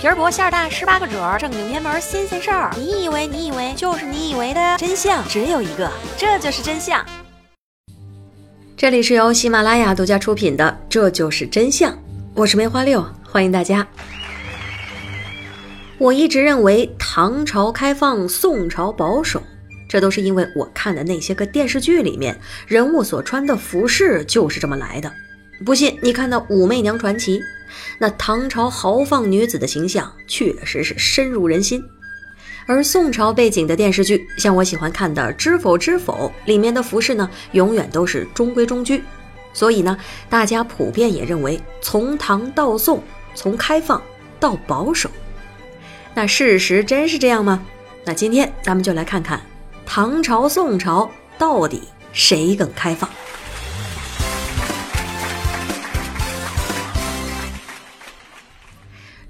[0.00, 2.74] 皮儿薄馅儿大，十八个褶儿，正经偏门新鲜事儿。
[2.74, 7.04] 你以为你以为就是你以为的真相只有一个，这就是真相。
[8.78, 11.92] 这里是由喜马拉雅独家出品的《这就是真相》，
[12.32, 13.86] 我是梅花六，欢迎大家。
[15.98, 19.42] 我一直认为唐朝开放，宋朝保守，
[19.86, 22.34] 这都是因为我看的那些个电视剧里面
[22.66, 25.12] 人物所穿的服饰就是这么来的。
[25.62, 27.38] 不信你看那《武媚娘传奇》，
[27.98, 31.82] 那唐朝豪放女子的形象确实是深入人心。
[32.66, 39.02] 而宋朝背景的电视剧，像我喜欢看的《知否知否》里面的服饰呢，永远都是中规中矩。
[39.52, 39.98] 所以呢，
[40.28, 43.02] 大家普遍也认为，从唐到宋，
[43.34, 44.00] 从开放
[44.38, 45.10] 到保守。
[46.14, 47.60] 那事实真是这样吗？
[48.04, 49.40] 那今天咱们就来看看
[49.84, 53.10] 唐朝、宋朝到底谁更开放。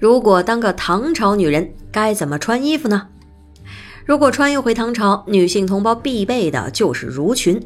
[0.00, 3.06] 如果当个唐朝女人，该怎么穿衣服呢？
[4.06, 7.60] 如果穿越回唐朝，女性同胞必备的就是襦裙。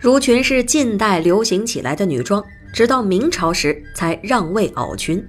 [0.00, 2.40] 襦裙是近代流行起来的女装，
[2.72, 5.22] 直到明朝时才让位袄裙。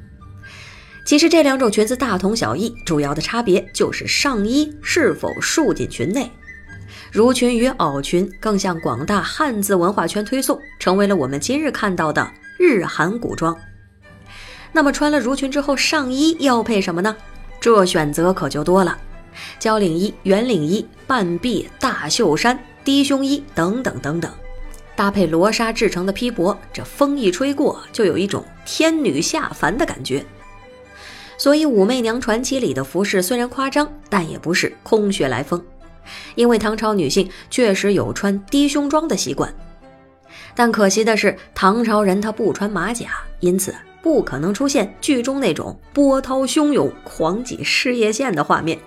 [1.03, 6.29] 其实这两种裙子大同小异，主要的差别就是上衣是否束进裙内。
[7.11, 13.57] 襦裙与袄裙更向广大汉字文化圈推送，成为了我们今日看到的日韩古装。
[14.71, 17.15] 那么穿了襦裙之后，上衣要配什么呢？
[17.59, 18.97] 这选择可就多了：
[19.59, 24.31] 交领衣、圆领衣、半臂大袖衫、低胸衣等等等等，
[24.95, 30.25] 搭配罗纱制成的披帛，这风一吹过，就有一种天女下凡的感觉。
[31.37, 35.63] 所以，《武媚娘传奇》里的服饰虽然夸张，但也不是空穴来风。
[36.35, 39.53] 因为唐朝女性确实有穿低胸装的习惯，
[40.55, 48.77] 但可惜的是，唐朝人他不穿马甲，因此不可能出现剧中那种波涛汹涌、狂挤事业线的画面。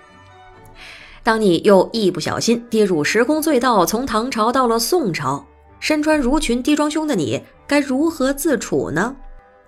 [1.22, 5.46] 当你又一不小心跌入时空隧道，从唐朝到了宋朝，
[5.80, 9.16] 身穿襦裙低装胸的你该如何自处呢？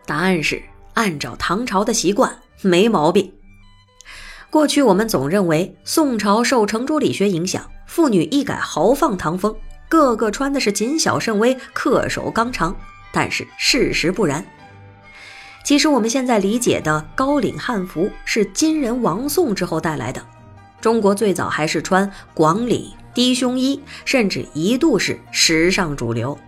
[0.04, 0.62] 答案是
[0.94, 2.38] 按照唐朝的习惯。
[2.62, 3.30] 没毛病。
[4.48, 9.54] 过去我们总认为宋朝受程朱理学影响，妇女一改豪放唐风，
[9.90, 12.74] 个个穿的是谨小慎微、恪守纲常。
[13.12, 14.42] 但是事实不然。
[15.66, 20.24] 其实我们现在理解的高领汉服是金人王宋之后带来的。
[20.80, 26.38] 中国最早还是穿广领低胸衣，甚至一度是时尚主流。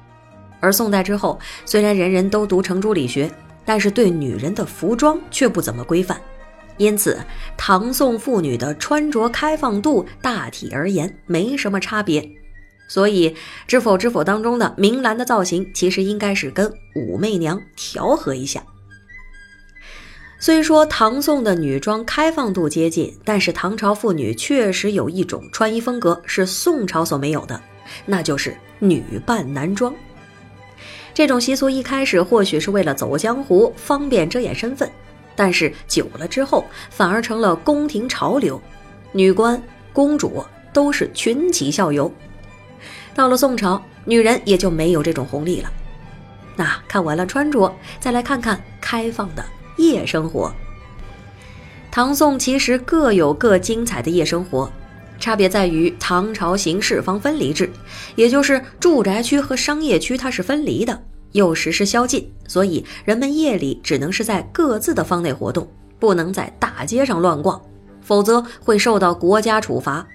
[0.61, 3.29] 而宋代之后，虽然人人都读程朱理学。
[3.65, 6.19] 但是对女人的服装却不怎么规范，
[6.79, 7.19] 因此
[7.55, 12.27] 唐宋妇女的穿着开放度大体而言没什么差别。
[12.89, 13.29] 所以
[13.67, 18.63] 《知否知否》当中的明兰的造型其实应该是跟武媚娘调和一下。
[20.41, 27.61] 虽说唐宋的女装开放度接近，但是唐朝妇女确实有一种穿衣风格是宋朝所没有的，
[28.07, 29.93] 那就是女扮男装。
[31.13, 34.89] 这种习俗一开始或许是为了走江湖，方便遮掩身份，
[35.35, 38.63] 但是久了之后反而成了宫廷潮流，
[39.11, 39.61] 女官、
[39.93, 42.11] 公主都是群起效尤。
[43.13, 45.73] 到了宋朝，女人也就没有这种红利了。
[46.55, 49.45] 那看完了穿着，再来看看开放的
[49.79, 50.53] 夜生活。
[51.91, 54.71] 唐宋其实各有各精彩的夜生活，
[55.19, 57.71] 差别在于唐朝行四方分离制，
[58.15, 61.03] 也就是住宅区和商业区它是分离的。
[61.33, 65.69] 又实施宵禁，所以人们夜里只能是在各自的方内活动，
[65.99, 67.61] 不能在大街上乱逛，
[68.01, 70.07] 否则会受到国家处罚。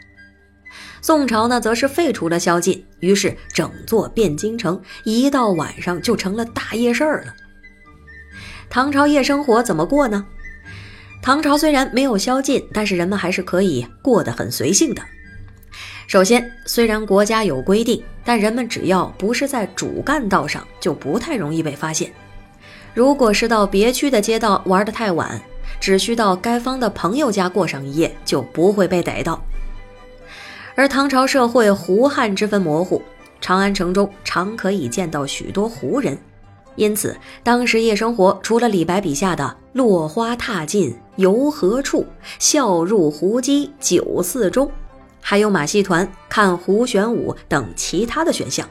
[1.01, 7.35] 宋朝呢，则是废除了宵禁，于是整座汴京城一到晚上就成了大夜市了。
[8.73, 10.25] 唐朝夜生活怎么过呢？
[11.21, 15.01] 唐朝虽然没有宵禁，但是人们还是可以过得很随性的。
[16.07, 22.11] 首先，虽然国家有规定，但人们只要不是在主干道上，就不太容易被发现。
[22.95, 25.39] 如果是到别区的街道玩得太晚，
[25.79, 29.39] 只需到该方的朋友家过上一夜，就不会被逮到。
[30.73, 32.99] 而唐朝社会胡汉之分模糊，
[33.39, 36.17] 长安城中常可以见到许多胡人，
[36.75, 42.05] 因此当时夜生活除了李白笔下的“落花踏尽游何处，
[42.39, 44.69] 笑入胡姬酒肆中”。
[45.25, 48.67] 还有马戏团、看胡旋舞等其他的选项。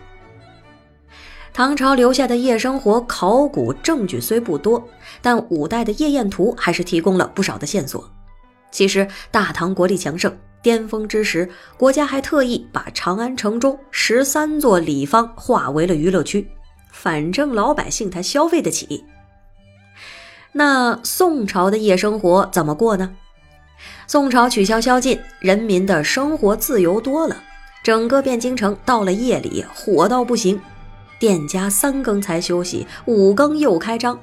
[1.54, 4.82] 唐朝留下的夜生活考古证据虽不多，
[5.20, 8.10] 但五代的夜宴图还是提供了不少的线索。
[8.70, 16.46] 其实大唐国力强盛，巅峰之时，国家还特意把长安城中十三座里坊划为了娱乐区，
[16.92, 19.04] 反正老百姓他消费得起。
[20.52, 23.16] 那宋朝的夜生活怎么过呢？
[24.06, 27.42] 宋朝取消宵禁，人民的生活自由多了，
[27.82, 30.60] 整个汴京城到了夜里火到不行，
[31.18, 34.18] 店家三更才休息，五更又开张，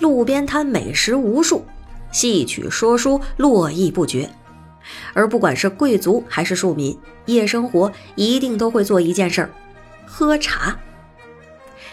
[0.00, 1.64] 路边摊美食无数，
[2.10, 4.28] 戏曲说书络绎不绝。
[5.12, 9.50] 而不管是贵族还是庶民，夜生活一定都会做一件事儿：
[10.06, 10.74] 喝茶。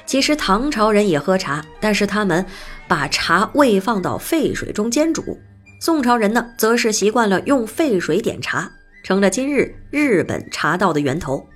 [0.05, 2.45] 其实唐朝人也喝茶，但是他们
[2.87, 5.37] 把茶未放到沸水中煎煮。
[5.79, 8.71] 宋朝人呢，则是习惯了用沸水点茶，
[9.03, 11.47] 成了今日日本茶道的源头。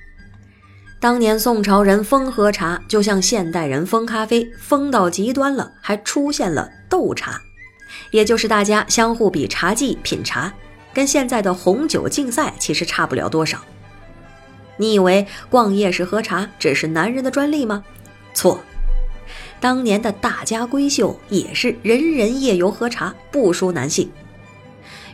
[0.99, 7.39] 当年宋朝人疯喝茶，就像现代人疯咖啡，疯到极端了，还出现了斗茶，
[8.11, 10.51] 也就是大家相互比茶技品茶，
[10.93, 13.59] 跟现在的红酒竞赛其实差不了多少。
[14.75, 17.83] 你以为逛夜市喝茶只是男人的专利吗？
[18.33, 18.59] 错。
[19.59, 24.09] 当年的大家闺秀也是人人夜游喝茶，不输男性。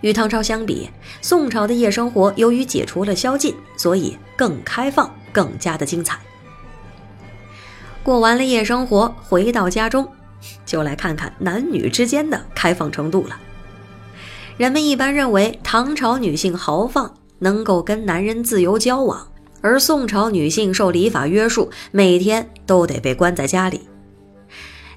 [0.01, 0.89] 与唐朝相比，
[1.21, 6.19] 宋朝的夜生活由于解除了宵禁，所以更开放，更加的精彩。
[8.03, 10.07] 过完了夜生活，回到家中，
[10.63, 13.39] 就来看看男女之间的开放程度了。
[14.57, 19.27] 人们一般认为唐朝女性豪放，能够跟男人自由交往，
[19.65, 23.81] 而宋朝女性受礼法约束，每天都得被关在家里。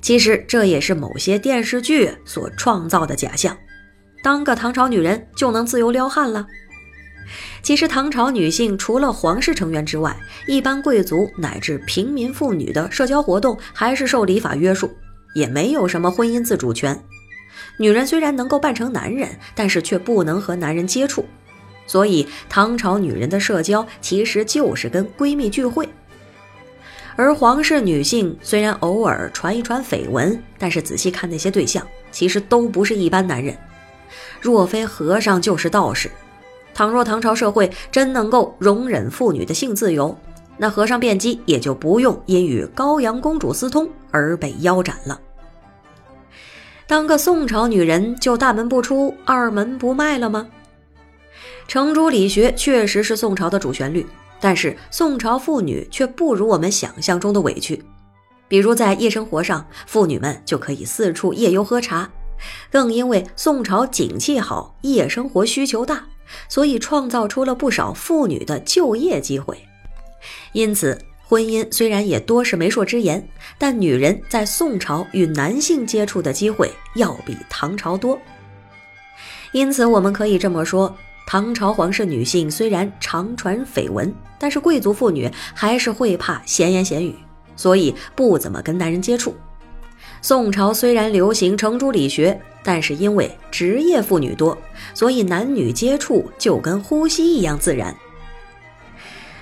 [0.03, 3.57] 其实这也是某些电视剧所创造的假象，
[4.23, 6.47] 当个唐朝女人就能自由撩汉了。
[7.63, 10.15] 其实唐朝女性除了皇室成员之外，
[10.47, 14.91] 一般贵族乃至平民妇女的社交活动还是受礼法约束，
[15.35, 17.03] 也没有什么婚姻自主权。
[17.79, 21.25] 女人虽然能够扮成男人，但是却不能和男人接触，
[21.89, 25.89] 所以唐朝女人的社交其实就是跟闺蜜聚会。
[27.17, 33.59] 而皇室女性虽然偶尔传一传绯闻，但是仔细看那些对象，其实都不是一般男人。
[34.41, 36.09] 若非和尚，就是道士。
[36.73, 40.17] 倘若唐朝社会真能够容忍妇女的性自由，
[40.57, 45.21] 那和尚辩机也就不用因与高阳公主私通而被腰斩了。
[46.87, 50.47] 当个宋朝女人就大门不出、二门不迈了吗？
[51.69, 54.05] 程朱理学确实是宋朝的主旋律。
[54.41, 57.83] 但是宋朝妇女却不如我们想象中的委屈，
[58.47, 62.09] 比如在夜生活上，妇女们就可以四处夜游喝茶，
[62.71, 66.07] 更因为宋朝景气好，夜生活需求大，
[66.49, 69.59] 所以创造出了不少妇女的就业机会。
[70.53, 73.29] 因此，婚姻虽然也多是媒妁之言，
[73.59, 78.17] 但女人在宋朝与男性接触的机会要比唐朝多。
[79.51, 80.97] 因此，我们可以这么说。
[81.31, 87.15] 唐朝皇室女性虽然常传绯闻，但是贵族妇女还是会怕闲言闲语，
[87.55, 89.35] 所以不怎么跟男人接触。
[90.23, 94.57] 宋朝虽然流行程朱理学，但是因为职业妇女多，
[94.95, 97.95] 所以男女接触就跟呼吸一样自然。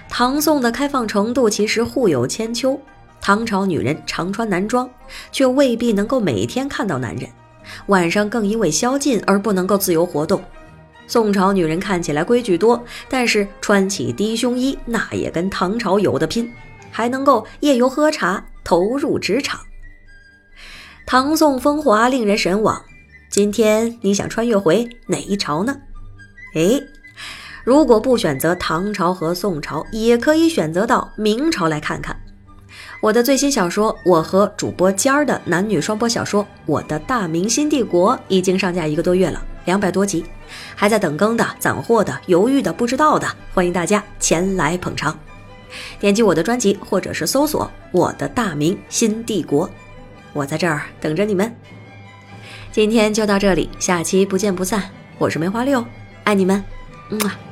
[0.09, 2.77] 唐宋的开放程度其实互有千秋。
[3.21, 4.91] 唐朝女人常穿男装，
[5.31, 7.31] 却未必能够每天看到男人，
[7.87, 10.43] 晚上更因为宵禁而不能够自由活动。
[11.07, 16.53] 宋朝女人看起来规矩多，但是穿起低胸衣，那也跟唐朝有的拼，
[16.91, 19.61] 还能够夜游喝茶，投入职场。
[21.07, 22.83] 唐宋风华令人神往。
[23.31, 25.77] 今天你想穿越回哪一朝呢？
[26.55, 26.81] 哎，
[27.65, 32.19] 如果不选择唐朝和宋朝，也可以选择到明朝来看看。
[33.03, 40.25] 我的最新小说，我和主播尖儿的男女双播小说《我的大明新帝国》已经上架一个多月了，两百多集，
[40.75, 45.17] 还在等更的、攒货的、犹豫的、不知道的，欢迎大家前来捧场。
[46.01, 49.69] 点击我的专辑，或者是搜索《我的大名新帝国》，
[50.33, 51.55] 我在这儿等着你们。
[52.73, 54.83] 今天就到这里，下期不见不散。
[55.19, 55.85] 我是梅花六，
[56.25, 56.65] 爱你们，
[57.11, 57.46] 么。